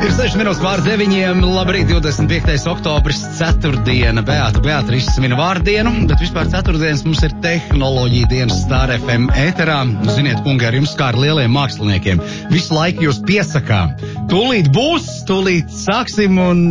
Ir 0.00 0.14
6 0.16 0.38
minūtes 0.40 0.62
pār 0.64 0.80
9. 0.80 1.42
Labrīt, 1.44 1.90
25. 1.90 2.54
oktobris, 2.70 3.18
ceturtdiena. 3.36 4.22
Beata 4.24 4.62
Beatrice 4.64 5.12
svin 5.12 5.34
vārdienu, 5.36 5.92
bet 6.08 6.22
vispār 6.22 6.48
ceturtdienas 6.48 7.02
mums 7.04 7.20
ir 7.26 7.34
tehnoloģija 7.44 8.30
dienas 8.30 8.62
Star 8.62 8.88
FM 8.94 9.28
ēterā. 9.36 9.82
Ziniet, 10.08 10.40
kungi, 10.46 10.64
ar 10.64 10.78
jums 10.78 10.94
kā 10.96 11.10
ar 11.12 11.18
lieliem 11.20 11.52
māksliniekiem. 11.52 12.22
Visu 12.48 12.78
laiku 12.78 13.04
jūs 13.10 13.18
piesakām. 13.28 13.92
Tūlīt 14.30 14.70
būs, 14.72 15.10
tūlīt 15.28 15.68
sāksim 15.74 16.40
un 16.40 16.62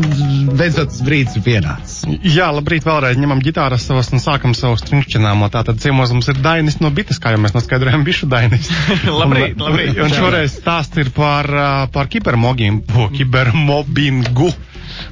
beidzot 0.57 0.97
brīdis 1.05 1.37
ir 1.37 1.45
pienācis. 1.45 2.09
Jā, 2.25 2.49
labrīt, 2.55 2.87
vēlreiz 2.89 3.21
ņemam 3.21 3.45
ģitāras 3.45 3.85
savas 3.85 4.09
un 4.15 4.23
sākam 4.23 4.57
savu 4.57 4.79
stringšķināmo. 4.81 5.51
Tātad 5.53 5.77
ciemos 5.83 6.15
mums 6.15 6.31
ir 6.33 6.41
Dainis 6.41 6.79
no 6.81 6.89
bites, 6.89 7.21
kā 7.21 7.35
jau 7.35 7.43
mēs 7.45 7.53
noskaidrojam, 7.53 8.07
bišu 8.07 8.31
Dainis. 8.31 8.71
labrīt, 9.21 9.59
labrīt. 9.61 10.01
Un 10.01 10.17
šoreiz 10.17 10.57
stāsts 10.57 10.97
ir 11.03 11.13
par, 11.13 11.51
par 11.93 12.09
kibermogību, 12.09 13.09
kybermobbingu. 13.19 14.47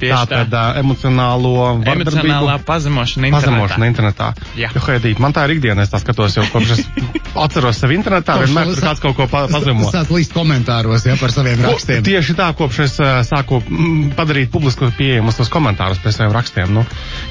Tātad 0.01 0.51
tā. 0.51 0.63
emocionālo. 0.81 1.53
Emocionālā 1.87 2.57
pazemošana 2.67 3.31
internetā. 3.31 3.53
Pazemošana 3.53 3.89
internetā. 3.91 4.29
Jā. 4.59 4.71
Jo, 4.75 4.83
Haidīt, 4.87 5.19
man 5.23 5.33
tā 5.35 5.45
ir 5.47 5.57
ikdiena, 5.57 5.83
es 5.83 5.91
tā 5.91 5.99
skatos 6.01 6.37
jau 6.37 6.45
kopš 6.51 6.75
es 6.77 6.83
atceros 7.47 7.79
sevi 7.81 7.97
internetā, 7.99 8.37
vienmēr 8.43 8.71
tur 8.71 8.83
kāds 8.87 9.03
kaut 9.03 9.17
ko 9.17 9.27
pa, 9.31 9.45
pazemo. 9.51 9.89
Sāc 9.93 10.11
līst 10.13 10.33
komentāros, 10.35 11.05
ja, 11.07 11.17
par 11.19 11.33
saviem 11.33 11.59
Ko- 11.61 11.73
rakstiem. 11.75 12.03
Tieši 12.07 12.37
tā, 12.37 12.49
kopš 12.57 12.79
es 12.85 12.97
uh, 13.03 13.19
sāku 13.27 13.59
mm, 13.63 14.13
padarīt 14.17 14.51
publisku 14.53 14.89
pieejamus 14.97 15.37
tos 15.39 15.51
komentārus 15.53 16.01
pie 16.03 16.13
saviem 16.15 16.33
rakstiem. 16.35 16.71
Nu, 16.77 16.85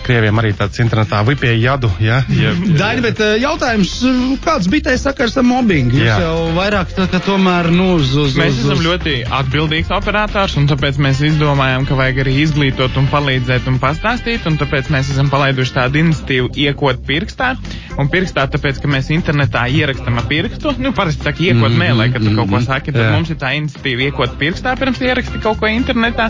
krieviem 0.06 0.38
arī 0.42 0.52
tāds 0.59 0.80
internetā 0.83 1.23
vipēja 1.27 1.59
jadu, 1.73 1.91
ja? 2.02 2.20
ja 2.30 2.52
Daini, 2.80 3.02
bet 3.05 3.20
jautājums, 3.42 3.97
kāds 4.45 4.70
bija 4.73 4.91
tajā 4.91 5.02
sakars 5.09 5.36
ar 5.41 5.47
mobbingu? 5.47 5.97
Jūs 5.97 6.06
Jā. 6.06 6.19
jau 6.23 6.36
vairāk 6.56 6.92
tā, 6.97 7.06
ka 7.11 7.20
tomēr, 7.25 7.70
nu, 7.75 7.95
uz, 7.98 8.12
uz, 8.19 8.36
Mēs 8.38 8.55
uz, 8.55 8.62
esam 8.66 8.80
uz... 8.80 8.84
ļoti 8.86 9.16
atbildīgs 9.41 9.92
operators, 9.97 10.56
un 10.61 10.69
tāpēc 10.70 11.00
mēs 11.02 11.23
izdomājām, 11.33 11.86
ka 11.88 11.98
vajag 11.98 12.23
arī 12.25 12.36
izglītot 12.46 12.98
un 12.98 13.06
palīdzēt 13.12 13.70
un 13.70 13.78
pastāstīt, 13.82 14.47
un 14.50 14.58
tāpēc 14.61 14.91
mēs 14.94 15.12
esam 15.14 15.30
palaiduši 15.33 15.77
tādu 15.78 16.02
iniciatīvu 16.02 16.52
iekot 16.66 17.05
pirkstā. 17.06 17.55
Un 17.97 18.11
pirkstā, 18.12 18.44
tāpēc, 18.52 18.83
ka 18.83 18.91
mēs 18.92 19.08
internetā 19.14 19.62
ierakstam 19.72 20.19
pirkstu, 20.28 20.74
nu, 20.83 20.91
parasti 20.97 21.24
saka, 21.24 21.42
iekot 21.47 21.77
Mhm, 21.77 21.83
mēlē, 21.83 22.06
kad 22.12 22.24
tu 22.24 22.30
mhm, 22.30 22.39
kaut 22.39 22.50
ko 22.50 22.61
saki, 22.64 22.92
tad 22.94 23.05
jā. 23.05 23.12
mums 23.14 23.30
ir 23.33 23.39
tā 23.41 23.52
iniciatīva 23.58 24.06
iekot 24.08 24.36
pirkstā, 24.41 24.74
pirms 24.80 25.00
ieraksti 25.05 25.41
kaut 25.44 25.61
ko 25.61 25.70
internetā. 25.70 26.28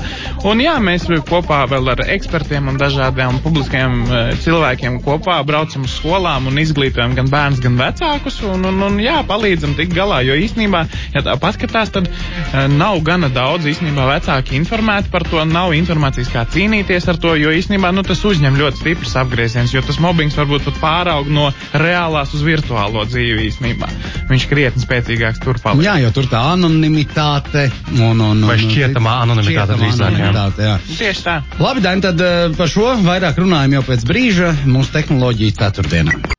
Un 0.48 0.62
jā, 0.62 0.74
mēs 0.82 1.06
kopā 1.28 1.62
vēl 1.70 1.92
ar 1.94 2.02
ekspertiem 2.16 2.70
un 2.72 2.78
dažādiem 2.80 3.40
publiskajiem 3.44 3.96
eh, 4.06 4.32
cilvēkiem 4.44 5.00
kopā 5.06 5.38
braucam 5.46 5.86
uz 5.86 5.96
skolām 6.00 6.48
un 6.50 6.60
izglītojam 6.62 7.16
gan 7.18 7.30
bērns, 7.32 7.62
gan 7.64 7.78
vecākus, 7.80 8.40
un, 8.46 8.66
un, 8.70 8.82
un 8.88 8.98
jā, 9.02 9.20
palīdzam 9.28 9.76
tikt 9.78 9.94
galā, 9.96 10.22
jo 10.26 10.36
īstenībā, 10.46 10.84
ja 11.14 11.24
tā 11.26 11.36
paskatās, 11.40 11.92
tad 11.94 12.10
eh, 12.10 12.66
nav 12.72 13.00
gana 13.06 13.30
daudz 13.32 13.68
īstenībā 13.70 14.08
vecāki 14.16 14.58
informēti 14.58 15.12
par 15.12 15.26
to, 15.30 15.42
nav 15.46 15.74
informācijas, 16.06 16.30
kā 16.30 16.44
cīnīties 16.52 17.08
ar 17.10 17.18
to, 17.18 17.34
jo 17.38 17.50
īstenībā, 17.50 17.90
nu, 17.94 18.02
tas 18.06 18.22
uzņem 18.24 18.56
ļoti 18.58 18.80
stiprs 18.80 19.16
apgrieziens, 19.18 19.72
jo 19.74 19.82
tas 19.82 19.98
mobbings 20.02 20.36
varbūt 20.38 20.68
pat 20.68 20.78
pāraug 20.80 21.30
no 21.32 21.48
reālās 21.74 22.34
uz 22.34 22.44
virtuālo 22.46 23.04
dzīvi 23.08 23.48
īstenībā. 23.48 23.88
Viņš 24.30 24.46
krietni 24.50 24.82
spēcīgāks 24.84 25.42
tur 25.42 25.58
paliek. 25.62 25.86
Jā, 25.86 25.96
jo 26.04 26.12
tur 26.14 26.28
tā 26.30 26.42
anonimitāte 26.52 27.68
un, 27.96 28.20
un, 28.20 28.36
un 28.36 28.46
Vai 28.46 28.58
šķietamā 28.62 29.18
anonimitāte 29.24 29.78
drīzāk. 29.80 30.22
Tieši 30.92 31.26
tā. 31.26 31.40
Labi, 31.58 31.84
Daini, 31.84 32.06
tad 32.06 32.22
eh, 32.22 32.38
par 32.56 32.70
šo 32.70 32.94
vairāk 33.06 33.42
runājam 33.42 33.80
jau 33.80 33.84
pēc 33.90 34.08
brīža 34.08 34.54
mūsu 34.66 34.94
tehnoloģija 34.96 35.60
ceturtdienā. 35.64 36.35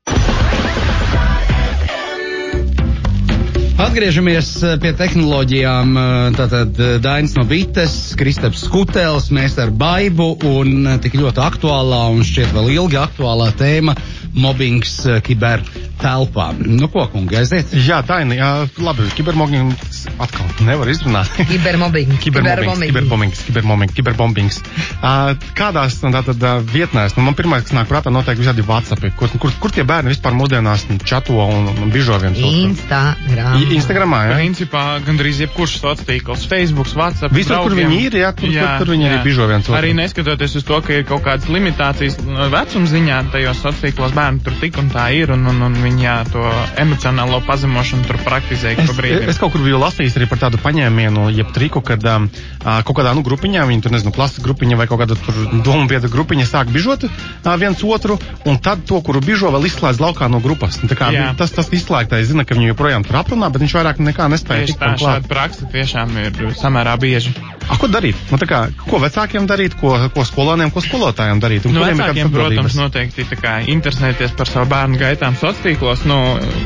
Atgriežamies 3.78 4.47
eh, 4.66 4.72
pie 4.81 4.89
tehnoloģijām. 4.97 5.92
eh, 6.02 6.06
Tātad 6.33 6.80
eh, 6.81 6.95
Dainis 6.97 7.36
no 7.38 7.44
Bites, 7.45 8.16
Kristaps 8.17 8.64
Skutēls, 8.66 9.28
mēs 9.30 9.59
ar 9.61 9.70
Baibu 9.70 10.31
un 10.50 10.97
tik 11.03 11.14
ļoti 11.20 11.44
aktuālā 11.45 12.00
un 12.16 12.25
šķiet 12.25 12.55
vēl 12.58 12.72
ilgi 12.73 12.98
aktuālā 12.98 13.52
tēma- 13.59 13.94
mobbings 14.48 14.98
kiber 15.30 15.61
telpā. 16.02 16.49
Nu 16.58 16.87
ko, 16.91 17.05
kungi, 17.11 17.35
aiziet? 17.39 17.73
Jā, 17.73 18.02
Daini, 18.08 18.37
jā, 18.39 18.49
labi, 18.83 19.08
kibermobbings 19.17 20.05
atkal 20.21 20.47
nevar 20.67 20.89
izrunāt. 20.91 21.31
Kibermobbing. 21.49 22.15
Kibermobbings, 22.23 22.81
kiberbombings, 22.87 23.41
kibermobbings, 23.47 23.93
kiberbombings. 23.97 24.59
Uh, 25.02 25.33
kādās 25.58 25.97
nu, 26.03 26.11
tātad, 26.15 26.41
uh, 26.41 26.61
vietnēs, 26.73 27.15
nu, 27.17 27.25
man 27.27 27.35
pirmais, 27.37 27.65
kas 27.67 27.75
nāk 27.77 27.89
prātā, 27.89 28.11
noteikti 28.13 28.43
visādi 28.45 28.65
WhatsApp, 28.67 29.08
kur, 29.19 29.31
kur, 29.41 29.53
kur 29.61 29.73
tie 29.75 29.85
bērni 29.87 30.13
vispār 30.13 30.35
mūsdienās 30.37 30.87
nu, 30.91 30.97
čato 31.08 31.37
un, 31.43 31.69
un 31.73 31.93
bižo 31.93 32.17
viens 32.21 32.37
otru? 32.39 32.53
Instagram. 32.67 33.58
I- 33.61 33.69
Instagramā, 33.77 34.21
jā? 34.29 34.37
Principā 34.39 34.83
gandrīz 35.05 35.41
jebkurš 35.45 35.77
sociāls 35.81 36.05
tīkls, 36.08 36.45
Facebook, 36.49 36.89
WhatsApp. 36.97 37.33
Visur, 37.35 37.59
kur 37.64 37.73
draugiem. 37.73 37.91
viņi 37.91 38.08
ir, 38.09 38.19
jā, 38.23 38.31
tur- 38.37 38.53
tur- 38.53 38.77
tur 38.83 38.93
viņi 38.95 39.09
arī 39.09 39.17
bižo 39.25 39.47
viens 39.49 39.67
otru. 39.67 39.77
Arī 39.79 39.93
neskatoties 39.97 40.55
uz 40.61 40.65
to, 40.67 40.79
ka 40.85 40.93
ir 40.97 41.05
kaut 41.09 41.23
kādas 41.25 41.49
limitācijas 41.52 42.19
no 42.25 42.47
vecuma 42.53 42.89
ziņā, 42.93 43.19
tajos 43.33 43.61
sociālos 43.64 43.83
tīklos 43.83 44.15
bērni 44.17 44.43
tur 44.45 44.55
tik 44.61 44.77
un 44.81 44.89
tā 44.93 45.08
ir, 45.15 45.31
un, 45.35 45.45
un, 45.52 45.61
un 45.67 45.77
viņi 45.87 46.05
jā, 46.05 46.15
to 46.31 46.43
emocionālo 46.83 47.39
pazemošanu 47.48 48.08
tur 48.08 48.20
praktizē 48.25 48.75
Es, 48.77 49.36
es 49.36 49.42
kaut 49.42 49.53
kur 49.55 49.64
biju 49.64 49.80
lasījis 49.81 50.17
arī 50.20 50.27
par 50.30 50.42
tādu 50.42 50.59
paņēmienu, 50.61 51.27
jeb 51.36 51.52
triku, 51.55 51.81
kad 51.86 52.03
um, 52.11 52.27
kaut 52.64 52.95
kādā 52.99 53.14
nu, 53.17 53.23
grupiņā, 53.25 53.65
viņi 53.70 53.86
tur 53.86 53.95
nezinu, 53.95 54.14
klases 54.15 54.43
grupiņa 54.45 54.80
vai 54.80 54.87
kaut 54.89 55.03
kāda 55.03 55.17
domu 55.65 55.87
biedra 55.89 56.11
grupiņa 56.11 56.47
sāk 56.49 56.71
bižot 56.73 57.08
uh, 57.08 57.53
viens 57.59 57.83
otru, 57.83 58.17
un 58.45 58.59
tad 58.64 58.83
to, 58.89 58.99
kuru 59.05 59.21
bižo, 59.23 59.52
vēl 59.53 59.70
izslēdz 59.70 60.02
laukā 60.03 60.30
no 60.31 60.42
grupas. 60.43 60.80
Un 60.83 60.92
tā 60.92 60.97
kā, 60.99 61.11
Jā. 61.15 61.31
tas, 61.39 61.53
tas 61.55 61.71
izslēgtais 61.73 62.27
zina, 62.31 62.45
ka 62.47 62.58
viņu 62.58 62.73
joprojām 62.73 63.08
tur 63.08 63.21
aprunā, 63.21 63.52
bet 63.53 63.64
viņš 63.64 63.77
vairāk 63.80 64.03
nekā 64.03 64.30
nespēja 64.33 64.67
Tieši 64.67 64.80
tā, 64.81 64.93
šāda 65.02 65.31
praksa 65.31 65.70
tiešām 65.71 66.17
ir 66.26 66.52
samērā 66.59 66.97
bieži. 67.02 67.36
A, 67.67 67.76
ko 67.76 67.89
darīt? 67.92 68.20
Nu, 68.32 68.39
kā, 68.48 68.61
ko 68.88 69.00
vecākiem 69.04 69.48
darīt, 69.50 69.76
ko, 69.80 69.92
ko 70.16 70.23
skolāniem, 70.28 70.72
ko 70.72 70.83
skolotājiem 70.83 71.42
darīt? 71.44 71.67
Nu, 71.67 71.83
vecākiem, 71.83 72.32
protams, 72.32 72.78
noteikti 72.80 73.28
kā 73.42 73.58
interesēties 73.73 74.36
par 74.39 74.50
savu 74.50 74.70
bērnu 74.72 75.00
gaitām 75.02 75.36
sociālos 75.36 75.64
tīklos. 75.66 76.06
Nu, 76.08 76.17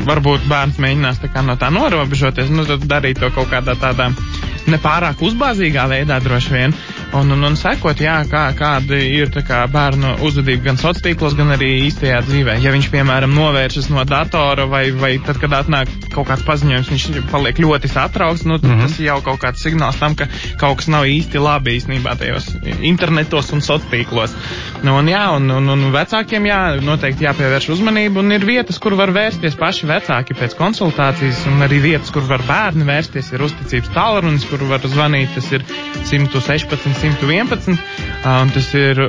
varbūt 0.08 0.46
bērns 0.52 0.78
mēģinās 0.84 1.22
kā 1.26 1.46
no 1.46 1.58
tā 1.62 1.72
norobežoties, 1.74 2.54
nu, 2.54 2.68
tad 2.70 2.86
darīt 2.90 3.22
to 3.22 3.32
kaut 3.34 3.50
kādā 3.54 3.78
tādā 3.82 4.12
nepārāk 4.70 5.22
uzbāzīgā 5.26 5.88
veidā 5.90 6.20
droši 6.22 6.54
vien. 6.54 6.76
Un, 7.12 7.28
un, 7.36 7.44
un 7.44 7.58
sekot, 7.60 8.00
jā, 8.00 8.22
kā, 8.32 8.46
kāda 8.56 8.96
ir 8.96 9.34
kā 9.44 9.66
bērnu 9.72 10.14
uzvedība 10.24 10.70
gan 10.70 10.78
sociālos 10.80 11.04
tīklos, 11.04 11.34
gan 11.36 11.52
arī 11.52 11.68
īstajā 11.90 12.22
dzīvē. 12.24 12.56
Ja 12.64 12.72
viņš, 12.72 12.88
piemēram, 12.94 13.34
novēršas 13.36 13.90
no 13.92 14.06
datora 14.08 14.64
vai, 14.72 14.86
vai 14.96 15.18
tad, 15.26 15.42
kad 15.42 15.52
atnāk 15.58 15.92
kaut 16.14 16.30
kāds 16.30 16.46
paziņojums, 16.48 16.92
viņš 16.94 17.28
paliek 17.32 17.60
ļoti 17.60 17.92
satraukts, 17.92 18.46
nu, 18.48 18.56
mm. 18.62 18.70
-hmm. 18.70 18.88
tas 18.88 19.00
jau 19.04 19.18
kaut 19.26 19.42
kāds 19.44 19.64
signāls 19.66 20.00
tam, 20.00 20.16
ka 20.16 20.30
kaut 20.62 20.80
kas 20.80 20.88
nav 20.92 21.08
īsti 21.10 21.42
labi 21.44 21.76
īstenībā 21.82 22.16
tajos 22.20 22.48
internetos 22.80 23.52
un 23.52 23.60
sociālos 23.60 23.92
tīklos. 23.92 24.38
Nu, 24.84 24.96
un, 25.00 25.12
jā, 25.12 25.26
un, 25.36 25.52
un, 25.52 25.68
un 25.76 25.84
vecākiem 25.92 26.48
jā, 26.48 26.62
noteikti 26.80 27.28
jāpievērš 27.28 27.70
uzmanība, 27.76 28.24
un 28.24 28.32
ir 28.32 28.48
vietas, 28.48 28.80
kur 28.80 28.96
var 29.00 29.12
vērsties 29.12 29.60
paši 29.60 29.92
vecāki 29.92 30.38
pēc 30.40 30.56
konsultācijas, 30.60 31.44
un 31.52 31.68
arī 31.68 31.82
vietas, 31.84 32.12
kur 32.14 32.24
var 32.30 32.44
bērni 32.48 32.88
vērsties, 32.88 33.34
ir 33.36 33.44
uzticības 33.50 33.92
tālrunis, 33.96 34.48
kur 34.48 34.64
var 34.72 34.84
zvanīt, 34.88 35.36
tas 35.36 35.52
ir 35.52 35.68
116, 36.08 37.01
111, 37.02 37.80
ā, 38.22 38.34
un 38.44 38.52
tas 38.54 38.68
ir 38.78 39.00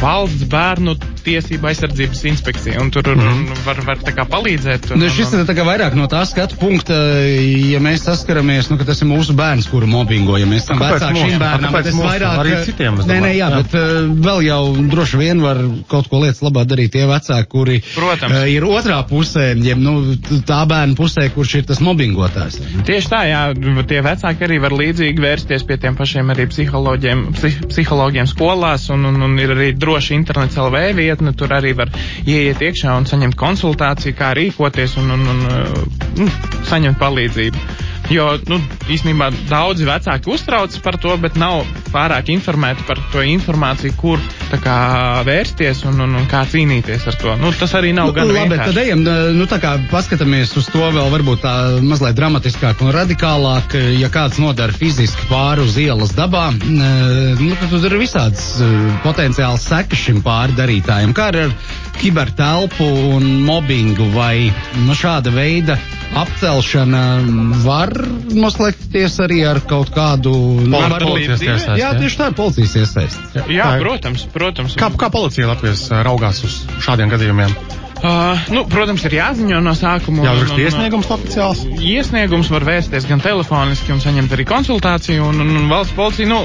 valsts 0.00 0.46
bērnu 0.50 0.94
tiesība 1.24 1.70
aizsardzības 1.70 2.22
inspekcija, 2.30 2.80
un 2.80 2.90
tur 2.90 3.08
mm 3.12 3.20
-hmm. 3.20 3.64
var, 3.66 3.80
var 3.86 3.98
tā 4.04 4.14
kā 4.16 4.24
palīdzēt. 4.28 4.90
Un, 4.92 5.00
Nu, 5.00 5.08
šis 5.08 5.32
ir 5.32 5.44
tā 5.48 5.54
kā 5.56 5.64
vairāk 5.64 5.94
no 5.96 6.06
tā 6.06 6.20
skatu 6.26 6.56
punkta, 6.60 6.94
ja 7.72 7.80
mēs 7.80 8.04
saskaramies, 8.04 8.70
nu, 8.70 8.78
ka 8.78 8.84
tas 8.84 9.02
ir 9.02 9.08
mūsu 9.08 9.32
bērns, 9.36 9.68
kuru 9.70 9.86
mobbingo, 9.86 10.36
ja 10.38 10.46
mēs 10.46 10.64
esam 10.64 10.78
Kāpēc 10.78 11.00
vecāki 11.00 11.14
mūsu? 11.14 11.30
šim 11.30 11.38
bērnam, 11.38 11.76
es 11.80 11.94
mūsu? 11.94 12.06
vairāk... 12.08 12.38
Arī 12.40 12.64
citiem, 12.64 13.00
es 13.00 13.06
Nē, 13.06 13.20
nē, 13.20 13.32
jā, 13.36 13.48
Jā. 13.50 13.56
bet 13.56 13.74
uh, 13.74 14.10
vēl 14.26 14.42
jau 14.46 14.62
droši 14.90 15.16
vien 15.20 15.42
var 15.42 15.60
kaut 15.88 16.08
ko 16.08 16.20
lietas 16.22 16.42
labā 16.42 16.64
darīt 16.68 16.92
tie 16.92 17.06
vecāki, 17.08 17.48
kuri 17.48 17.80
Protams. 17.94 18.36
uh, 18.36 18.46
ir 18.50 18.64
otrā 18.64 19.00
pusē, 19.08 19.54
jeb, 19.56 19.78
nu, 19.78 20.16
tā 20.46 20.60
bērna 20.68 20.94
pusē, 20.98 21.28
kurš 21.34 21.54
ir 21.54 21.64
tas 21.64 21.80
mobbingotājs. 21.80 22.60
Tieši 22.86 23.08
tā, 23.08 23.22
jā, 23.28 23.42
tie 23.88 24.02
vecāki 24.04 24.44
arī 24.44 24.60
var 24.60 24.72
līdzīgi 24.76 25.20
vērsties 25.20 25.64
pie 25.66 25.76
tiem 25.80 25.96
pašiem 25.96 26.30
arī 26.30 26.46
psiholoģiem, 26.50 27.26
psih, 27.38 27.60
psihologiem 27.72 28.26
skolās, 28.30 28.88
un, 28.90 29.04
un, 29.10 29.22
un 29.22 29.38
ir 29.38 29.54
arī 29.56 29.72
droši 29.80 30.14
internets 30.18 30.58
LV 30.60 30.82
vietne, 30.98 31.32
tur 31.36 31.52
arī 31.56 31.74
var 31.78 31.92
ieiet 32.26 32.60
iekšā 32.68 32.96
un 33.00 33.08
saņemt 33.10 33.38
konsultāciju, 33.40 34.16
kā 34.18 34.32
rīkoties 34.38 34.96
un, 35.00 35.14
un, 35.16 35.26
un 35.34 35.46
uh, 35.48 36.02
nu, 36.20 36.28
saņemt 36.70 37.00
palīdzību. 37.00 37.64
Jo, 38.10 38.26
nu, 38.50 38.56
īstenībā 38.90 39.28
daudzi 39.46 39.86
vecāki 39.86 40.32
uztraucas 40.34 40.80
par 40.82 40.96
to, 40.98 41.12
bet 41.22 41.36
nav 41.38 41.60
pārāk 41.94 42.32
informēti 42.34 42.82
par 42.88 42.98
to 43.12 43.22
informāciju, 43.22 43.94
kur 44.00 44.22
kā 44.64 44.78
vērsties 45.26 45.84
un, 45.86 46.00
un, 46.02 46.16
un 46.18 46.26
kā 46.30 46.40
cīnīties 46.50 47.06
ar 47.06 47.18
to. 47.20 47.36
Nu, 47.38 47.52
tas 47.54 47.70
arī 47.78 47.92
nav 47.94 48.10
Nu, 48.10 48.16
gan 48.16 48.26
labi, 48.26 48.40
vienkārši. 48.50 48.66
tad 48.74 48.80
ejam, 48.82 49.04
nu, 49.38 49.46
tā 49.50 49.60
kā 49.62 49.76
paskatāmies 49.92 50.56
uz 50.58 50.66
to 50.72 50.82
vēl 50.82 51.06
varbūt 51.14 51.44
tā 51.44 51.54
mazliet 51.86 52.18
dramatiskāk 52.18 52.82
un 52.82 52.90
radikālāk, 52.98 53.78
ja 54.00 54.10
kāds 54.10 54.42
nodara 54.42 54.74
fiziski 54.74 55.30
pāri 55.30 55.62
uz 55.68 55.78
ielas 55.78 56.10
dabā, 56.18 56.48
eh, 56.50 57.38
nu, 57.38 57.54
tad 57.62 57.70
tur 57.70 57.86
ir 57.92 58.02
visāds 58.02 58.56
eh, 58.58 58.74
potenciāls 59.06 59.68
sekas 59.70 60.02
šim 60.08 60.18
pārdarītājam, 60.26 61.14
kā 61.14 61.30
ar 61.30 61.54
kibertelpu 62.00 62.90
un 63.14 63.30
mobbingu 63.46 64.10
vai 64.18 64.50
nu, 64.82 64.98
šāda 64.98 65.30
veida 65.34 65.78
apcelšana 66.16 67.02
var 67.64 67.92
noslēgties 68.34 69.18
arī 69.24 69.40
ar 69.46 69.60
kaut 69.70 69.92
kādu 69.94 70.32
Pol- 70.64 70.74
var- 70.74 70.98
policijas 71.04 71.40
dzīvē? 71.40 71.54
iesaist, 71.54 71.80
Jā, 71.82 71.90
tieši 72.00 72.18
tā 72.20 72.26
ir 72.30 72.34
policijas 72.38 72.74
iesaist. 72.76 73.20
Jā, 73.48 73.64
Tā 73.70 73.76
ir. 73.78 73.84
protams, 73.86 74.24
protams. 74.32 74.74
Kā, 74.76 74.90
kā 74.96 75.10
policija 75.10 75.46
Latvijas 75.52 75.86
ā, 75.90 76.02
raugās 76.06 76.42
uz 76.44 76.64
šādiem 76.82 77.10
gadījumiem? 77.14 77.54
Uh, 78.00 78.38
nu, 78.54 78.62
protams, 78.70 79.02
ir 79.04 79.12
jāziņo 79.18 79.58
no 79.60 79.74
sākuma. 79.76 80.22
Jā, 80.24 80.32
uzrakst 80.38 80.60
iesniegums 80.62 81.08
oficiāls. 81.12 81.58
Iesniegums 81.84 82.48
var 82.52 82.64
vērsties 82.64 83.04
gan 83.10 83.20
telefoniski, 83.20 83.92
un 83.92 84.00
saņemt 84.00 84.32
arī 84.36 84.46
konsultāciju. 84.48 85.26
Un, 85.28 85.42
un, 85.44 85.50
un 85.60 85.66
valsts 85.68 85.92
policija 85.98 86.30
nu, 86.30 86.38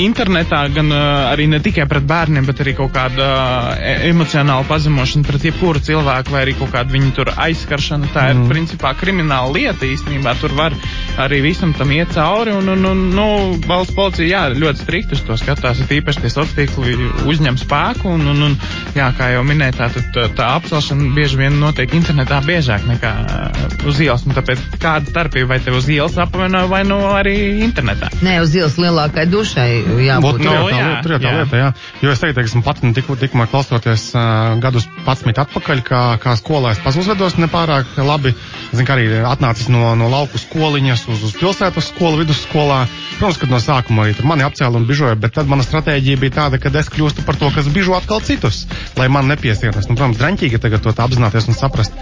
internetā 0.00 0.62
gan 0.72 0.88
uh, 0.94 1.28
arī 1.32 1.48
ne 1.52 1.60
tikai 1.64 1.84
pret 1.90 2.06
bērniem, 2.08 2.46
bet 2.48 2.62
arī 2.64 2.72
kaut 2.78 2.94
kāda 2.96 3.26
uh, 3.28 3.84
emocionāla 4.08 4.64
pazemošana 4.70 5.28
pret 5.28 5.44
jebkuru 5.50 5.82
cilvēku, 5.84 6.32
vai 6.32 6.46
arī 6.46 6.56
kaut 6.62 6.72
kāda 6.72 6.96
viņa 6.96 7.12
tur 7.20 7.32
aizskaršana. 7.36 8.12
Tā 8.14 8.30
ir 8.30 8.34
Mm. 8.34 8.48
principā 8.50 8.90
krimināla 8.98 9.52
lieta 9.54 9.86
īstenībā. 9.86 10.34
Tur 10.40 10.52
var 10.58 10.74
arī 11.20 11.40
visam 11.44 11.74
tam 11.76 11.92
iet 11.94 12.12
cauri. 12.14 12.54
Un, 12.54 12.68
un, 12.68 12.84
un, 12.90 13.02
nu, 13.14 13.26
valsts 13.68 13.94
policija 13.96 14.26
jā, 14.28 14.42
ļoti 14.58 14.84
strikti 14.84 15.16
uz 15.18 15.22
to 15.26 15.36
skatās. 15.40 15.82
Ir 15.84 15.98
īpaši 16.00 16.24
tie 16.24 16.32
sociālie 16.32 16.66
tīkli 16.68 17.10
uzņem 17.30 17.58
spēku. 17.60 18.14
Un, 18.16 18.26
un, 18.32 18.42
un, 18.48 18.56
jā, 18.96 19.10
kā 19.18 19.30
jau 19.34 19.44
minēja, 19.46 19.76
tā, 19.78 20.04
tā, 20.14 20.26
tā 20.36 20.50
apcelšana 20.58 21.12
bieži 21.16 21.40
vien 21.40 21.58
notiek 21.62 21.94
internetā 21.96 22.40
biežāk 22.46 22.86
nekā 22.90 23.12
uh, 23.24 23.64
uz 23.88 24.00
ielas. 24.04 24.26
Tāpēc 24.34 24.64
kāda 24.82 25.10
starpība 25.10 25.54
vai 25.54 25.60
te 25.64 25.74
uz 25.74 25.88
ielas 25.92 26.18
apvaino 26.20 26.64
vai 26.70 26.82
nu 26.88 26.98
arī 27.12 27.36
internetā? 27.64 28.10
Nē, 28.24 28.38
uz 28.44 28.54
ielas 28.56 28.78
lielākai 28.80 29.26
dušai 29.30 29.70
Būt, 29.84 30.04
jābūt. 30.08 30.42
jau 30.44 30.64
Nu, 30.64 30.70
tā, 30.70 30.74
jā, 30.74 30.90
tā 31.04 31.18
jā. 31.20 31.34
lieta, 31.38 31.60
jā. 31.60 31.70
Jo 32.02 32.12
es 32.14 32.22
teiktu, 32.22 32.40
ka 32.40 32.48
esmu 32.50 32.62
pats 32.66 32.84
tikko, 32.98 33.16
tikko 33.20 33.46
klausoties 33.50 34.10
uh, 34.16 34.54
gadus 34.62 34.88
pats 35.06 35.24
atpakaļ, 35.24 35.82
kā, 35.86 36.02
kā 36.22 36.36
skolā 36.40 36.74
es 36.74 36.82
pats 36.84 36.98
uzvedos 37.00 37.38
nepārāk 37.40 37.96
labi. 38.02 38.34
Zinu, 38.34 38.63
ka 38.82 38.96
arī 38.96 39.06
atnācis 39.28 39.68
no, 39.72 39.92
no 39.98 40.08
lauku 40.10 40.40
skoliņas 40.42 41.04
uz, 41.12 41.22
uz 41.28 41.34
pilsētas 41.38 41.90
skolu, 41.92 42.18
vidusskolā. 42.22 42.80
Protams, 43.18 43.38
ka 43.38 43.48
no 43.50 43.60
sākuma 43.62 44.06
arī 44.08 44.26
mani 44.26 44.46
apcēla 44.46 44.80
un 44.80 44.86
bižoja, 44.88 45.14
bet 45.20 45.36
tad 45.38 45.50
mana 45.50 45.62
stratēģija 45.66 46.20
bija 46.24 46.36
tāda, 46.40 46.58
ka 46.62 46.72
es 46.80 46.90
kļūstu 46.90 47.26
par 47.28 47.38
to, 47.40 47.50
kas 47.54 47.70
bižo 47.74 47.94
atkal 47.98 48.22
citus, 48.26 48.64
lai 48.98 49.06
man 49.12 49.30
nepiesienas. 49.30 49.86
Nu, 49.86 49.94
protams, 49.98 50.18
draņķīgi 50.22 50.62
tagad 50.64 50.82
to 50.82 50.94
apzināties 51.06 51.46
un 51.52 51.58
saprast. 51.58 51.94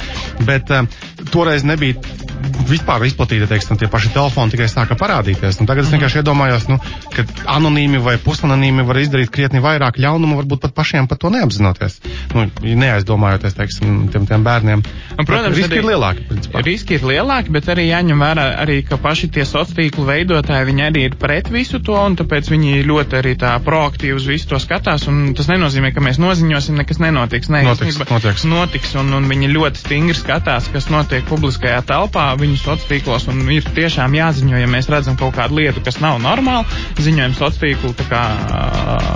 Bet 0.49 0.73
uh, 0.73 0.89
toreiz 1.35 1.67
nebija 1.69 2.01
vispār 2.69 3.05
izplatīta, 3.07 3.47
teiksim, 3.51 3.79
tie 3.81 3.89
paši 3.91 4.13
telefoni 4.15 4.53
tikai 4.55 4.69
sāka 4.71 4.97
parādīties. 4.99 5.61
Un 5.63 5.69
tagad 5.69 5.85
es 5.87 5.93
vienkārši 5.95 6.21
iedomājos, 6.23 6.67
nu, 6.71 6.79
ka 7.15 7.25
anonīmi 7.57 8.01
vai 8.03 8.17
pusanonīmi 8.23 8.85
var 8.89 9.01
izdarīt 9.03 9.31
krietni 9.35 9.61
vairāk 9.65 9.99
ļaunumu, 10.03 10.39
varbūt 10.43 10.63
pat 10.67 10.75
pašiem 10.77 11.09
par 11.11 11.19
to 11.23 11.31
neapzinoties. 11.35 12.01
Nu, 12.35 12.47
neaizdomājoties, 12.63 13.57
teiksim, 13.59 14.09
tiem, 14.13 14.27
tiem 14.29 14.45
bērniem. 14.47 14.83
Un, 15.19 15.25
protams, 15.29 15.57
riski 15.57 15.71
arī- 15.71 15.83
ir 15.83 15.89
lielāki. 15.93 16.27
Principā. 16.29 16.63
Riski 16.67 16.95
ir 16.99 17.07
lielāki, 17.13 17.53
bet 17.55 17.69
arī 17.73 17.89
jāņem 17.91 18.19
vērā, 18.25 18.47
arī, 18.63 18.81
ka 18.89 18.97
paši 18.97 19.29
tie 19.33 19.43
sociālo 19.45 19.61
tīklu 19.77 20.05
veidotāji 20.09 20.67
viņi 20.69 20.83
arī 20.89 21.03
ir 21.07 21.15
pret 21.17 21.49
visu 21.53 21.79
to, 21.81 21.95
un 21.95 22.17
tāpēc 22.19 22.49
viņi 22.51 22.83
ļoti 22.89 23.17
arī 23.21 23.35
tā 23.39 23.53
proaktīvi 23.63 24.17
uz 24.19 24.27
visu 24.27 24.49
to 24.51 24.59
skatās. 24.59 25.07
Tas 25.37 25.49
nenozīmē, 25.49 25.93
ka 25.95 26.01
mēs 26.01 26.19
noziņosim, 26.19 26.77
nekas 26.83 26.99
nenotiks. 26.99 27.49
Nē, 27.53 27.63
Notiks, 27.65 27.95
īstenībā 27.97 28.11
notiks. 28.11 28.45
notiks 28.45 28.95
un, 28.99 29.13
un 29.15 29.29
viņi 29.31 29.51
ļoti 29.53 29.77
stingri 29.85 30.15
skatās, 30.19 30.69
kas 30.73 30.89
notiek 30.91 31.25
publiskajā 31.29 31.83
telpā, 31.87 32.32
viņu 32.41 32.59
sociālos 32.61 32.89
tīklos, 32.91 33.27
ir 33.53 33.69
tiešām 33.77 34.15
jāziņo, 34.17 34.57
ja 34.61 34.71
mēs 34.71 34.91
redzam 34.93 35.19
kaut 35.21 35.35
kādu 35.37 35.61
lietu, 35.61 35.83
kas 35.85 36.01
nav 36.03 36.21
normāla, 36.23 36.67
ziņojam 36.99 37.37
sociālo 37.39 37.61
tīklu. 37.63 37.95
tā 37.99 38.07
kā, 38.11 38.23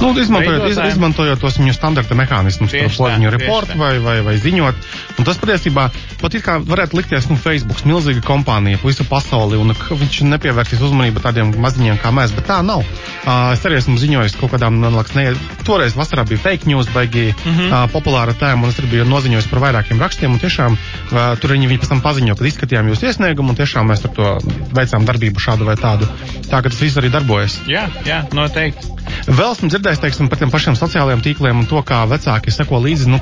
Nu, 0.00 0.12
izmantojot, 0.20 0.66
iz, 0.70 0.78
izmantojot 0.92 1.40
tos 1.40 1.58
viņu 1.60 1.74
standarta 1.76 2.16
mehānismus, 2.18 2.72
tā, 2.72 2.88
viņu 3.16 3.32
reportu 3.32 3.78
vai, 3.80 3.96
vai, 4.02 4.18
vai 4.26 4.36
ziņot. 4.40 4.86
Un 5.16 5.26
tas 5.26 5.40
patiesībā 5.40 5.88
pat 6.20 6.36
it 6.36 6.44
kā 6.44 6.58
varētu 6.62 6.98
likties, 6.98 7.28
nu, 7.30 7.38
Facebook, 7.40 7.82
milzīga 7.88 8.22
kompānija, 8.26 8.80
pa 8.80 8.90
visu 8.90 9.06
pasauli, 9.08 9.58
un 9.60 9.72
viņš 9.72 10.20
nepievērsīs 10.30 10.84
uzmanību 10.86 11.22
tādiem 11.24 11.52
maziņiem 11.62 12.00
kā 12.02 12.12
mēs, 12.14 12.34
bet 12.36 12.48
tā 12.50 12.60
nav. 12.66 12.84
Uh, 12.84 13.52
es 13.54 13.64
arī 13.66 13.80
esmu 13.80 13.96
ziņojis 14.00 14.36
kaut 14.40 14.54
kādām, 14.54 14.80
man 14.82 14.96
liekas, 14.96 15.16
ne, 15.16 15.26
toreiz 15.66 15.96
vasarā 15.98 16.26
bija 16.28 16.42
fake 16.44 16.68
news, 16.70 16.90
baigi 16.94 17.30
mm. 17.32 17.52
-hmm. 17.52 17.68
uh, 17.70 17.90
populāra 17.92 18.36
tēma, 18.36 18.66
un 18.66 18.74
es 18.74 18.80
arī 18.80 18.92
biju 18.94 19.08
noziņojis 19.10 19.50
par 19.50 19.62
vairākiem 19.66 20.00
rakstiem, 20.02 20.32
un 20.32 20.42
tiešām 20.42 20.76
uh, 20.76 21.38
tur 21.40 21.56
viņi, 21.56 21.70
viņi 21.72 21.82
pēc 21.82 21.94
tam 21.94 22.04
paziņo, 22.04 22.36
ka 22.36 22.48
izskatījām 22.52 22.92
jūsu 22.92 23.05
iesniegumu, 23.06 23.54
un 23.54 23.58
tiešām 23.58 23.88
mēs 23.90 24.04
ar 24.08 24.14
to 24.16 24.34
veicām 24.76 25.06
darbību 25.08 25.42
šādu 25.42 25.68
vai 25.68 25.78
tādu. 25.80 26.08
Tā 26.50 26.60
ka 26.62 26.70
tas 26.70 26.82
viss 26.82 26.98
arī 27.00 27.10
darbojas. 27.14 27.60
Jā, 27.70 27.86
jā, 28.06 28.22
noteikti. 28.36 28.96
Vēl 29.26 29.52
esmu 29.52 29.70
dzirdējis 29.70 30.00
teiksim, 30.02 30.28
par 30.30 30.40
tiem 30.40 30.50
pašiem 30.50 30.76
sociālajiem 30.78 31.22
tīkliem 31.22 31.62
un 31.62 31.68
to, 31.70 31.78
kā 31.86 32.02
vecāki 32.10 32.52
seko 32.54 32.80
līdzi. 32.82 33.08
Nu, 33.10 33.20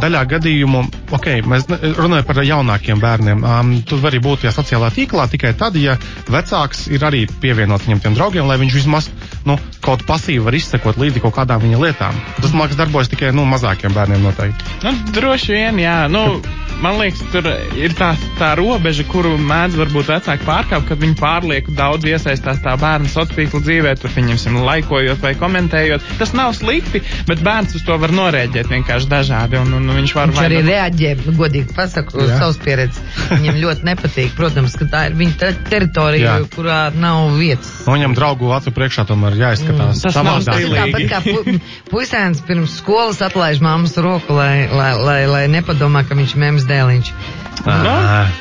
daļā 0.00 0.22
gadījumu, 0.28 0.82
ok, 1.16 1.28
mēs 1.48 1.66
runājam 1.98 2.28
par 2.28 2.42
jaunākiem 2.44 3.00
bērniem. 3.02 3.44
Um, 3.44 3.72
tur 3.88 4.02
var 4.02 4.12
arī 4.12 4.22
būt 4.24 4.44
tajā 4.44 4.54
sociālā 4.56 4.92
tīklā 4.94 5.26
tikai 5.32 5.54
tad, 5.58 5.76
ja 5.80 5.96
vecāks 6.32 6.86
ir 6.92 7.04
arī 7.08 7.24
pievienots 7.42 7.88
viņam 7.88 8.02
tiem 8.04 8.18
draugiem, 8.18 8.48
lai 8.48 8.58
viņš 8.60 8.78
vismaz 8.80 9.08
nu, 9.48 9.56
kaut 9.84 10.04
pasīvi 10.08 10.44
var 10.44 10.56
izsekot 10.56 11.00
līdzi 11.00 11.22
kaut 11.24 11.36
kādām 11.40 11.64
viņa 11.64 11.80
lietām. 11.82 12.18
Tas, 12.38 12.52
man 12.52 12.66
liekas, 12.66 12.80
darbojas 12.80 13.12
tikai 13.12 13.32
nu, 13.36 13.46
mazākiem 13.48 13.94
bērniem 13.96 14.24
noteikti. 14.24 14.76
Nu, 14.84 14.94
droši 15.16 15.56
vien, 15.56 15.80
jā. 15.82 15.96
Nu, 16.12 16.40
man 16.82 16.98
liekas, 17.00 17.22
tur 17.32 17.46
ir 17.78 17.94
tā, 17.98 18.12
tā 18.40 18.52
robeža, 18.58 19.04
kuru 19.08 19.36
mēdz 19.40 19.78
varbūt 19.80 20.10
vecāki 20.12 20.46
pārkāpt, 20.48 20.88
kad 20.90 21.00
viņi 21.02 21.16
pārlieku 21.20 21.74
daudz 21.78 22.06
iesaistās 22.08 22.60
tā 22.64 22.76
bērna 22.80 23.08
sociālā 23.08 23.20
tīkla 23.32 23.60
dzīvē, 23.64 23.92
tur 24.02 24.10
viņam 24.16 24.58
laikojot 24.66 25.22
vai 25.22 25.32
komentējot. 25.38 26.04
Tas 26.18 26.32
nav 26.36 26.52
slikti, 26.58 27.00
bet 27.28 27.42
bērns 27.46 27.76
uz 27.78 27.84
to 27.86 27.96
var 28.02 28.12
norēģēt 28.14 28.68
vienkārši 28.72 29.08
dažādi. 29.10 29.60
Un, 29.62 29.72
un 29.78 29.92
viņš 29.96 30.14
var 30.16 30.32
Viņš 30.32 30.38
vai 30.40 30.46
arī 30.48 30.58
nu- 30.62 30.70
reaģē, 30.72 31.12
godīgi 31.38 31.74
pasaku, 31.76 32.18
uz 32.24 32.30
savas 32.34 32.58
pieredzes. 32.62 33.00
Viņam 33.30 33.60
ļoti 33.62 33.86
nepatīk, 33.88 34.34
protams, 34.36 34.76
ka 34.78 34.88
tā 34.92 35.04
ir 35.10 35.16
viņa 35.18 35.38
te 35.38 35.52
teritorija, 35.70 36.34
Jā. 36.42 36.48
kurā 36.54 36.80
nav 36.94 37.36
vietas. 37.38 37.70
Nu, 37.86 37.94
viņam 37.96 38.16
draugu 38.18 38.50
acu 38.56 38.72
priekšā 38.74 39.06
tomēr 39.08 39.38
jāizskatās. 39.40 40.02
Tas 40.02 40.18
nav 40.18 40.42
savādāk. 40.42 40.44
Tas 40.44 40.60
ir 40.60 40.66
stilīgi. 40.66 40.82
tāpat 40.82 41.08
kā 41.08 41.20
pu, 41.22 41.58
puisēns 41.92 42.42
pirms 42.46 42.76
skolas 42.82 43.22
atlaiž 43.24 43.62
mammas 43.64 43.96
roku, 44.02 44.34
lai, 44.36 44.66
lai, 44.72 44.92
lai, 44.98 45.20
lai 45.30 45.42
nepadomā, 45.52 46.04
ka 46.08 46.18
viņš 46.18 46.36
mēms 46.42 46.66
dēliņš. 46.72 47.14
Nu, 47.62 47.90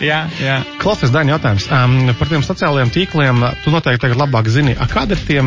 jā, 0.01 0.19
jā. 0.41 0.55
Klausies, 0.81 1.11
Daņa, 1.13 1.35
jautājums. 1.35 1.67
Um, 1.69 1.97
par 2.17 2.31
tiem 2.31 2.41
sociālajiem 2.45 2.89
tīkliem 2.95 3.43
tu 3.61 3.73
noteikti 3.73 4.07
tagad 4.07 4.21
labāk 4.23 4.49
zini, 4.49 4.73
a, 4.73 4.87
kādi 4.89 5.13
ir 5.17 5.21
tie 5.27 5.43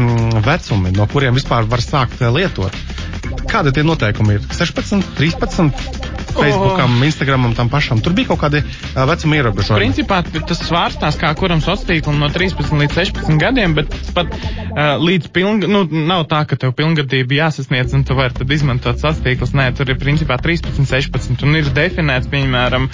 vecumi, 0.46 0.92
no 0.94 1.08
kuriem 1.10 1.34
vispār 1.34 1.66
var 1.70 1.82
sākt 1.82 2.22
lietot? 2.22 2.76
Kādi 3.50 3.74
tie 3.74 3.82
noteikumi 3.86 4.38
ir? 4.38 4.46
16, 4.54 5.02
13, 5.18 6.13
Facebookam, 6.36 6.96
Instagramam, 7.06 7.54
tam 7.56 7.70
pašam. 7.72 8.00
Tur 8.04 8.14
bija 8.16 8.32
kaut 8.32 8.42
kādi 8.44 8.62
uh, 8.64 9.04
vecuma 9.08 9.38
ierobežojumi. 9.40 9.82
Principā 9.82 10.20
tas 10.24 10.62
svārstās 10.64 11.18
kā 11.20 11.30
kuram 11.38 11.62
sociālā 11.64 11.94
tīklam 11.94 12.20
no 12.22 12.30
13 12.32 12.74
līdz 12.84 12.98
16 12.98 13.40
gadiem, 13.40 13.76
bet 13.78 13.92
pat 14.16 14.30
uh, 14.34 14.96
līdz 15.02 15.30
pilngadam, 15.34 15.74
nu, 15.74 16.04
nav 16.08 16.26
tā, 16.30 16.44
ka 16.48 16.58
tev 16.60 16.74
pilngadība 16.78 17.40
jāsasniedz 17.42 17.94
un 17.96 18.04
tu 18.06 18.16
vari 18.18 18.34
tad 18.36 18.50
izmantot 18.54 19.00
sociālā 19.00 19.28
tīklus. 19.28 19.54
Nē, 19.54 19.70
tur 19.78 19.90
ir 19.92 19.98
principā 20.00 20.38
13, 20.40 20.82
16 20.88 21.46
un 21.46 21.58
ir 21.60 21.70
definēts, 21.74 22.30
piemēram, 22.32 22.88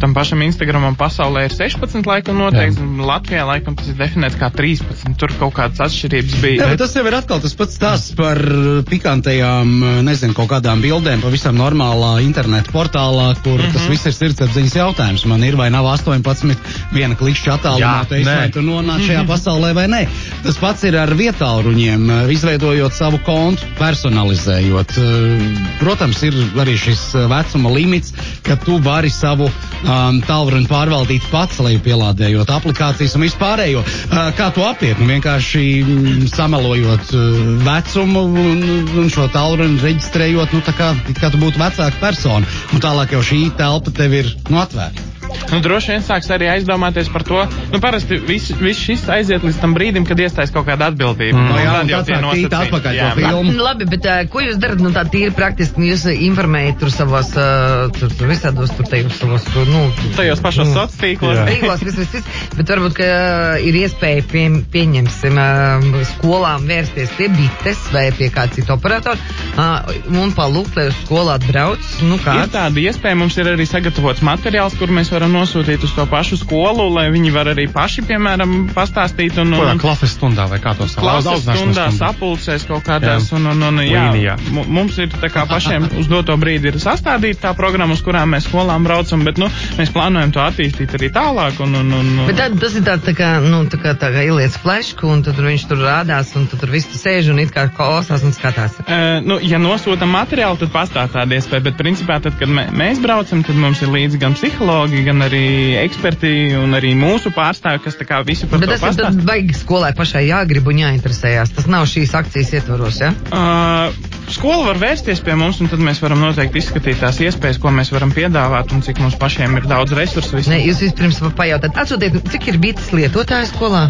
tam 0.00 0.14
pašam 0.16 0.42
Instagramam 0.46 0.96
pasaulē 0.98 1.46
ir 1.48 1.56
16 1.56 2.08
laikam 2.08 2.38
noteikts, 2.40 2.80
un 2.82 3.02
Latvijā 3.08 3.44
laikam 3.48 3.76
tas 3.78 3.90
ir 3.90 3.98
definēts 3.98 4.38
kā 4.40 4.50
13. 4.54 5.16
Tur 5.18 5.34
kaut 5.40 5.56
kādas 5.56 5.82
atšķirības 5.88 6.38
bija. 6.42 6.62
Jā, 6.62 6.70
bet 6.72 6.82
tas 6.82 6.94
jau 6.96 7.04
ir 7.08 7.16
atkal 7.18 7.42
tas 7.42 7.56
pats 7.58 7.78
stāsts 7.78 8.14
par 8.18 8.40
pikantajām, 8.88 9.72
nezinu, 10.06 10.36
kaut 10.36 10.50
kādām 10.52 10.82
bildēm 10.84 11.22
pavisam 11.24 11.58
normālā 11.58 12.18
interneta 12.24 12.72
portālā, 12.78 13.28
kur 13.42 13.58
mm 13.58 13.64
-hmm. 13.66 13.72
tas 13.74 13.88
viss 13.90 14.06
ir 14.06 14.14
sirdsapziņas 14.14 14.76
jautājums. 14.78 15.26
Man 15.26 15.44
ir 15.44 15.56
vai 15.58 15.70
nav 15.74 15.86
18, 15.90 16.54
viena 16.92 17.18
klikšķa 17.18 17.58
attālumā, 17.58 17.80
Jā, 17.80 18.08
teiks, 18.08 18.28
vai 18.28 18.50
tu 18.54 18.62
nonāc 18.62 19.02
šajā 19.06 19.26
pasaulē 19.26 19.74
vai 19.74 19.86
nē. 19.90 20.02
Tas 20.44 20.58
pats 20.62 20.84
ir 20.84 20.96
ar 20.96 21.14
vietāluņiem, 21.14 22.08
uh, 22.08 22.32
izveidojot 22.32 22.94
savu 22.94 23.18
kontu, 23.26 23.66
personalizējot. 23.78 24.96
Uh, 24.98 25.68
Protams, 25.78 26.22
ir 26.26 26.34
arī 26.58 26.76
šis 26.78 27.02
uh, 27.14 27.26
vecuma 27.30 27.70
limits, 27.74 28.14
ka 28.46 28.56
tu 28.56 28.78
vari 28.82 29.10
savu 29.10 29.48
um, 29.48 30.20
tālruni 30.26 30.68
pārvaldīt 30.70 31.26
pats, 31.32 31.58
lai 31.64 31.76
pielādējot 31.82 32.50
aplikācijas 32.54 33.16
un 33.18 33.26
vispārējo. 33.26 33.82
Uh, 33.82 34.30
kā 34.38 34.50
to 34.54 34.64
apiet? 34.66 34.98
Nu, 34.98 35.08
vienkārši 35.10 35.64
mm, 35.82 36.26
samelojot 36.32 37.14
uh, 37.16 37.38
vecumu 37.66 38.24
un, 38.28 38.64
un 39.02 39.10
šo 39.12 39.28
tālruni 39.34 39.80
reģistrējot, 39.82 40.54
nu, 40.56 40.62
tā 40.66 40.74
kā, 40.78 40.92
kā 41.20 41.32
tu 41.34 41.40
būtu 41.42 41.60
vecāka 41.60 42.02
persona. 42.02 42.46
Un 42.74 42.82
tālāk 42.84 43.14
jau 43.16 43.22
šī 43.24 43.42
telpa 43.58 43.94
tev 43.96 44.16
ir 44.18 44.34
nu, 44.50 44.58
atvērta. 44.60 45.07
Nu, 45.52 45.60
droši 45.64 45.94
vien 45.94 46.02
sāks 46.04 46.28
arī 46.34 46.48
aizdomāties 46.52 47.08
par 47.12 47.22
to. 47.26 47.42
Nu, 47.72 47.80
parasti 47.82 48.18
viss 48.28 48.52
vis 48.60 48.78
šis 48.80 49.06
aiziet 49.12 49.44
līdz 49.44 49.58
tam 49.62 49.74
brīdim, 49.76 50.04
kad 50.08 50.18
iestājas 50.20 50.52
kaut 50.54 50.66
kāda 50.68 50.90
atbildība. 50.92 51.38
Mm. 51.38 51.48
Un 51.48 51.48
Nu, 51.48 51.58
jā, 51.58 51.76
jau 51.88 52.00
tīt 52.06 52.20
nosacījumi. 52.22 52.54
atpakaļ 52.58 52.96
Jā, 52.98 53.08
filmu. 53.16 53.52
Nu, 53.56 53.64
labi, 53.64 53.86
bet 53.88 54.06
uh, 54.08 54.20
ko 54.32 54.42
jūs 54.44 54.58
darat? 54.60 54.80
Nu, 54.84 54.92
tā 54.94 55.02
tīri 55.10 55.32
praktiski 55.36 55.88
jūs 55.90 56.04
uh, 56.08 56.14
informējat 56.28 56.78
tur 56.82 56.92
savos, 56.94 57.32
uh, 57.36 57.88
tur, 57.96 58.12
tur 58.18 58.30
visādos, 58.30 58.72
tur 58.76 58.86
tajos 58.88 59.16
savos, 59.18 59.44
tur, 59.52 59.66
nu, 59.72 59.82
Tajos 60.16 60.40
pašos 60.44 60.68
nu, 60.68 60.74
sociālos 60.76 60.98
tīklos. 61.00 61.40
Tīklos, 61.48 61.82
viss, 61.86 61.98
viss, 61.98 62.14
viss. 62.18 62.54
Bet 62.58 62.70
varbūt, 62.74 62.94
ka 62.98 63.08
uh, 63.08 63.66
ir 63.68 63.78
iespēja 63.82 64.24
pie, 64.30 64.44
pieņemsim 64.74 65.38
uh, 65.40 65.98
skolām 66.14 66.66
vērsties 66.68 67.10
pie 67.18 67.28
bites 67.34 67.82
vai 67.94 68.06
pie 68.16 68.28
kāda 68.34 68.54
cita 68.58 68.76
operatora 68.76 69.18
uh, 69.18 69.90
un 70.22 70.32
palūgt, 70.36 70.76
lai 70.78 70.88
uz 70.92 70.96
skolu 71.04 71.32
atbrauc. 71.34 71.82
Nu, 72.06 72.16
Ir 72.18 72.24
kāds? 72.24 72.52
tāda 72.54 72.82
iespēja, 72.84 73.18
mums 73.18 73.36
ir 73.40 73.50
arī 73.54 73.66
sagatavots 73.68 74.22
materiāls, 74.26 74.76
kur 74.78 74.88
mēs 74.94 75.10
varam 75.10 75.17
nosūtīt 75.26 75.82
uz 75.82 75.92
to 75.96 76.04
pašu 76.06 76.38
skolu, 76.38 76.86
lai 76.94 77.08
viņi 77.10 77.32
var 77.34 77.50
arī 77.50 77.66
paši, 77.72 78.04
piemēram, 78.06 78.68
pastāstīt. 78.76 79.38
Un, 79.42 79.54
un, 79.58 79.80
klases 79.82 80.14
stundā 80.14 80.46
vai 80.50 80.60
kā 80.62 80.76
to 80.78 80.86
sauc? 80.86 81.02
Klases 81.02 81.42
stundā. 81.48 81.88
sapulcēs 81.96 82.66
kaut 82.68 82.84
kādās, 82.86 83.30
Jā. 83.32 83.36
un, 83.38 83.50
un, 83.50 83.62
un 83.70 83.82
jā, 83.82 84.04
Līnijā. 84.12 84.36
mu- 84.54 84.66
mums 84.78 84.98
ir 84.98 85.08
tā 85.08 85.30
kā 85.32 85.46
pašiem 85.48 85.88
uz 85.98 86.06
doto 86.10 86.36
brīdi 86.38 86.70
ir 86.70 86.78
sastādīta 86.82 87.48
tā 87.48 87.54
programma, 87.58 87.96
uz 87.98 88.02
kurām 88.04 88.34
mēs 88.36 88.46
skolām 88.48 88.84
braucam, 88.86 89.24
bet, 89.26 89.38
nu, 89.42 89.48
mēs 89.78 89.90
plānojam 89.94 90.32
to 90.34 90.42
attīstīt 90.44 90.94
arī 90.98 91.10
tālāk, 91.14 91.58
un, 91.64 91.74
un, 91.80 91.92
un, 91.98 92.26
Bet 92.28 92.38
tad, 92.38 92.58
tas 92.60 92.76
ir 92.78 92.84
tāds 92.86 93.06
tā 93.08 93.14
kā, 93.18 93.30
nu, 93.44 93.64
tā 93.70 93.80
kā, 93.82 93.94
tā 93.98 94.12
kā 94.14 94.24
ieliec 94.28 94.54
flešku, 94.62 95.08
un 95.08 95.22
tad 95.26 95.38
viņš 95.40 95.66
tur 95.70 95.82
rādās, 95.82 96.34
un 96.36 96.46
tu 96.50 96.58
tur 96.60 96.70
viss 96.72 96.88
tur 96.90 97.00
sēž 97.00 97.30
un 97.32 97.40
it 97.42 97.52
kā 97.54 97.68
klausās 97.74 98.24
un 98.26 98.34
skatās. 98.36 98.76
Uh, 98.84 99.18
nu, 99.24 99.38
ja 99.42 99.58
nosūtām 99.62 100.10
materiālu, 100.12 100.58
tad 100.60 100.72
pastāv 100.74 101.10
tāda 101.14 101.38
iespēja. 101.38 101.64
Bet, 101.68 101.76
principā, 101.80 102.18
tad, 102.22 102.36
kad 102.40 102.50
mē, 102.52 102.68
mēs 102.76 103.00
braucam, 103.02 103.42
tad 103.46 103.56
mums 103.58 103.80
ir 103.84 103.90
līdzi 103.92 104.20
gan 104.20 104.36
psihologi, 104.38 105.02
gan 105.08 105.24
arī 105.24 105.44
eksperti 105.80 106.32
un 106.58 106.76
arī 106.78 106.92
mūsu 106.98 107.32
pārstāvji, 107.34 107.84
kas 107.86 107.98
tā 108.00 108.06
kā 108.08 108.20
visu 108.26 108.48
par 108.50 108.62
Bet 108.62 108.70
to 108.70 108.76
tas 108.76 108.82
ir 108.82 108.88
pastāv. 108.88 109.16
tad 109.18 109.26
baigi 109.28 109.56
skolai 109.56 109.92
pašai 109.96 110.26
jāgrib 110.28 110.68
un 110.68 110.84
jāinteresējās. 110.84 111.54
Tas 111.56 111.68
nav 111.70 111.88
šīs 111.90 112.14
akcijas 112.18 112.54
ietvaros, 112.60 113.00
ja? 113.04 113.12
Uh, 113.32 114.07
skola 114.32 114.66
var 114.68 114.78
vērsties 114.80 115.20
pie 115.24 115.34
mums, 115.38 115.60
un 115.62 115.70
tad 115.70 115.80
mēs 115.84 116.00
varam 116.02 116.20
noteikti 116.22 116.60
izskatīt 116.60 117.00
tās 117.02 117.18
iespējas, 117.24 117.58
ko 117.62 117.72
mēs 117.74 117.92
varam 117.94 118.12
piedāvāt, 118.14 118.72
un 118.74 118.82
cik 118.84 119.00
mums 119.02 119.16
pašiem 119.20 119.56
ir 119.60 119.68
daudz 119.70 119.94
resursu. 119.96 120.36
visam. 120.36 120.54
Nē, 120.54 120.60
jūs 120.66 120.82
vispirms 120.86 121.20
pajautāt, 121.38 121.76
atsūtiet, 121.82 122.18
cik 122.32 122.48
ir 122.52 122.58
bites 122.62 122.90
lietotāju 122.94 123.50
skolā? 123.52 123.84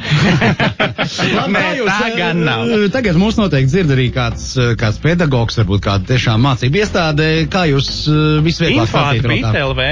Nē, 1.54 1.64
jūs, 1.78 1.88
tā 1.88 2.11
eh, 2.11 2.16
gan 2.18 2.42
nav. 2.47 2.66
Tagad 2.95 3.18
mums 3.21 3.38
noteikti 3.40 3.73
dzird 3.73 3.95
arī 3.95 4.09
kāds, 4.14 4.50
eh, 4.61 4.75
kāds 4.78 5.00
pedagogs, 5.02 5.59
varbūt 5.61 5.85
kāda 5.85 6.09
tiešām 6.12 6.42
mācība 6.47 6.83
iestāde. 6.83 7.28
Kā 7.52 7.64
jūs 7.71 7.90
eh, 8.11 8.38
visvieglāk 8.45 8.87
Info 8.88 8.99
stāstīt 8.99 9.25
atbrīd 9.25 9.47
rotā? 9.47 9.64
LV. 9.68 9.88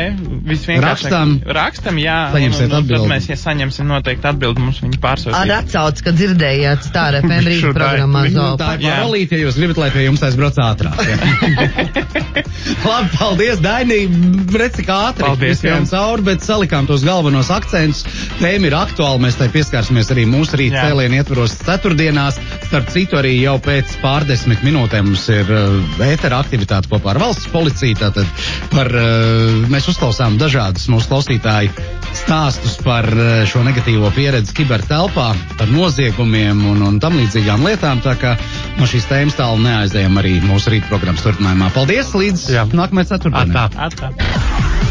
Visvienkāršāk. 0.52 0.86
Rakstam? 0.86 1.34
Rakstam, 1.60 2.00
jā. 2.02 2.18
Saņemsiet 2.34 2.68
un, 2.68 2.72
un, 2.72 2.78
atbildi. 2.80 3.02
Tad 3.02 3.14
mēs 3.14 3.30
ja 3.30 3.38
saņemsim 3.40 3.90
noteikti 3.90 4.30
atbildi, 4.32 4.64
mums 4.66 4.82
viņi 4.84 4.98
Ar 4.98 5.04
pārsūtīs. 5.06 5.54
atsauc, 5.56 6.02
ka 6.06 6.14
dzirdējāt 6.16 6.86
stāra 6.86 7.22
FM 7.24 7.50
rīta 7.50 7.72
programmā. 7.76 8.26
Zoo. 8.32 8.52
Tā 8.60 8.72
ir 8.76 8.86
Jā. 8.86 8.96
paralīte, 8.96 9.38
ja 9.38 9.46
jūs 9.46 9.58
gribat, 9.60 9.80
lai 9.82 9.90
pie 9.94 10.06
jums 10.06 10.22
aizbrauc 10.36 10.58
ātrāk. 10.60 10.98
Labi, 12.86 13.10
paldies, 13.16 13.60
Daini. 13.64 13.98
Redz, 14.56 14.76
cik 14.78 14.90
ātri 14.92 15.24
Paldies 15.24 15.62
jums. 15.64 15.90
cauri, 15.92 16.24
bet 16.26 16.44
salikām 16.44 16.86
tos 16.88 17.04
galvenos 17.06 17.50
akcentus. 17.54 18.04
Tēma 18.40 18.68
ir 18.70 18.76
aktuāla, 18.76 19.20
mēs 19.24 19.38
tai 19.40 19.48
pieskārsimies 19.54 20.10
arī 20.14 20.26
mūsu 20.30 20.60
rīta 20.60 20.80
Jā. 20.80 20.86
cēlienu 20.90 21.20
ietvaros 21.20 21.56
ceturtdienās. 21.62 22.40
Starp 22.66 22.90
citu, 22.92 23.18
arī 23.20 23.36
jau 23.40 23.56
pēc 23.62 23.96
pārdesmit 24.02 24.64
minūtēm 24.66 25.10
mums 25.10 25.26
ir 25.32 25.50
uh, 25.54 25.76
ētera 26.06 26.40
aktivitāte 26.44 26.90
kopā 26.92 27.14
ar 27.14 27.22
valsts 27.22 27.50
policiju. 27.52 27.98
Tātad 28.02 28.48
par, 28.72 28.90
uh, 28.92 29.66
mēs 29.72 29.88
uzklausām 29.92 30.38
dažādus 30.42 30.88
mūsu 30.92 31.12
klausītāju 31.12 31.95
stāstus 32.14 32.76
par 32.84 33.08
uh, 33.12 33.42
šo 33.48 33.64
negatīvo 33.66 34.10
pieredzi 34.16 34.54
kibertelpā, 34.56 35.28
par 35.58 35.72
noziegumiem 35.72 36.64
un, 36.72 36.82
un 36.86 36.98
tam 37.02 37.18
līdzīgām 37.20 37.66
lietām. 37.66 38.02
Tā 38.04 38.16
kā 38.20 38.36
no 38.78 38.88
šīs 38.88 39.08
tēmas 39.10 39.38
tālu 39.38 39.62
neaizējām 39.66 40.20
arī 40.22 40.38
mūsu 40.46 40.74
rīta 40.76 40.90
programmas 40.92 41.24
turpinājumā. 41.26 41.72
Paldies! 41.76 42.14
Līdz 42.16 42.50
Jā. 42.56 42.66
nākamajai 42.72 43.14
ceturtdienai! 43.16 44.85